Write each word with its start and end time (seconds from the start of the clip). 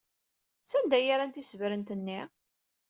Sanda 0.63 0.95
ay 0.97 1.11
rran 1.13 1.31
tisebrent-nni? 1.35 2.19